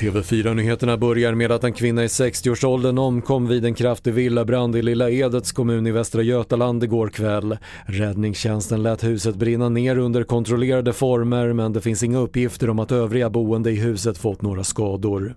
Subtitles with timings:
[0.00, 5.10] TV4-nyheterna börjar med att en kvinna i 60-årsåldern omkom vid en kraftig villabrand i Lilla
[5.10, 7.58] Edets kommun i Västra Götaland igår kväll.
[7.86, 12.92] Räddningstjänsten lät huset brinna ner under kontrollerade former men det finns inga uppgifter om att
[12.92, 15.34] övriga boende i huset fått några skador.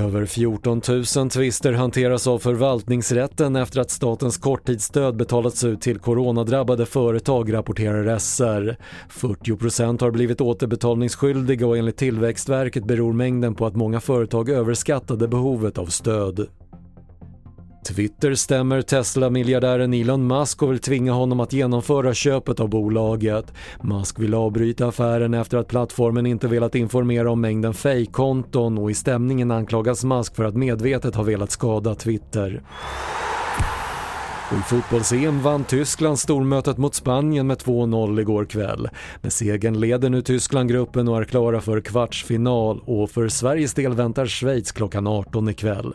[0.00, 0.82] Över 14
[1.16, 8.18] 000 tvister hanteras av förvaltningsrätten efter att statens korttidsstöd betalats ut till coronadrabbade företag, rapporterar
[8.18, 8.76] SR.
[9.10, 15.78] 40% har blivit återbetalningsskyldiga och enligt Tillväxtverket beror mängden på att många företag överskattade behovet
[15.78, 16.48] av stöd.
[17.84, 23.52] Twitter stämmer Tesla-miljardären Elon Musk och vill tvinga honom att genomföra köpet av bolaget.
[23.82, 28.94] Musk vill avbryta affären efter att plattformen inte velat informera om mängden fejkkonton och i
[28.94, 32.62] stämningen anklagas Musk för att medvetet ha velat skada Twitter.
[34.50, 38.88] Och I fotbolls-EM vann Tyskland stormötet mot Spanien med 2-0 igår kväll.
[39.22, 43.94] Med segern leder nu Tyskland gruppen och är klara för kvartsfinal och för Sveriges del
[43.94, 45.94] väntar Schweiz klockan 18 ikväll.